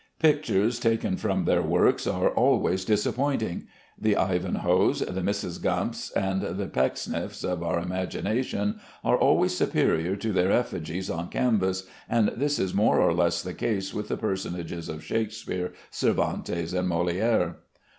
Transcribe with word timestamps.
Pictures 0.17 0.79
taken 0.79 1.15
from 1.15 1.45
their 1.45 1.61
works 1.61 2.07
are 2.07 2.29
always 2.31 2.83
disappointing. 2.83 3.67
The 3.99 4.15
Ivanhoes, 4.15 5.01
the 5.01 5.21
Mrs. 5.21 5.61
Gamps, 5.61 6.09
and 6.15 6.41
the 6.41 6.65
Pecksniffs 6.65 7.43
of 7.43 7.61
our 7.61 7.77
imagination 7.79 8.79
are 9.03 9.15
always 9.15 9.55
superior 9.55 10.15
to 10.15 10.31
their 10.33 10.51
effigies 10.51 11.11
on 11.11 11.29
canvas, 11.29 11.85
and 12.09 12.29
this 12.35 12.57
is 12.57 12.73
more 12.73 12.99
or 12.99 13.13
less 13.13 13.43
the 13.43 13.53
case 13.53 13.93
with 13.93 14.07
the 14.07 14.17
personages 14.17 14.89
of 14.89 15.03
Shakespeare, 15.03 15.71
Cervantes, 15.91 16.73
and 16.73 16.89
Molière. 16.89 17.57